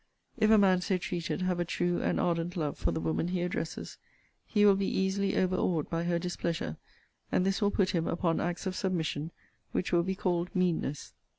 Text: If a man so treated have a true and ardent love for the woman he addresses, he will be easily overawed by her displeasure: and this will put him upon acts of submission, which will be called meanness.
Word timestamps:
If 0.35 0.49
a 0.49 0.57
man 0.57 0.81
so 0.81 0.97
treated 0.97 1.43
have 1.43 1.59
a 1.59 1.63
true 1.63 2.01
and 2.01 2.19
ardent 2.19 2.57
love 2.57 2.75
for 2.75 2.89
the 2.91 2.99
woman 2.99 3.27
he 3.27 3.43
addresses, 3.43 3.99
he 4.47 4.65
will 4.65 4.73
be 4.75 4.87
easily 4.87 5.37
overawed 5.37 5.91
by 5.91 6.05
her 6.05 6.17
displeasure: 6.17 6.77
and 7.31 7.45
this 7.45 7.61
will 7.61 7.69
put 7.69 7.91
him 7.91 8.07
upon 8.07 8.39
acts 8.41 8.65
of 8.65 8.75
submission, 8.75 9.29
which 9.73 9.91
will 9.91 10.01
be 10.01 10.15
called 10.15 10.49
meanness. 10.55 11.13